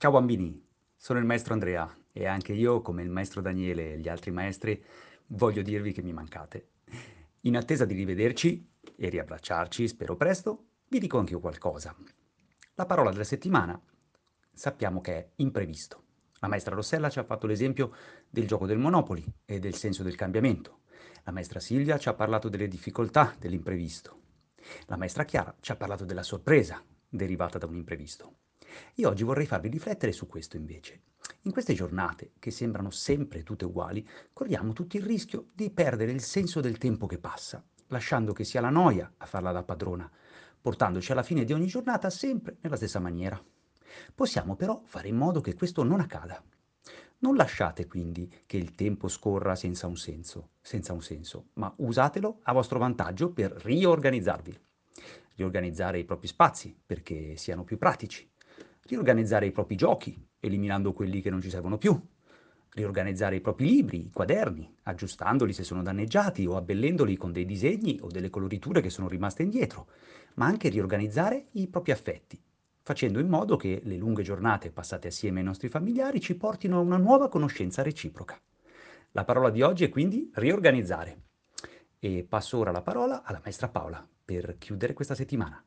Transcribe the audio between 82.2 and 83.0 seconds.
passo ora la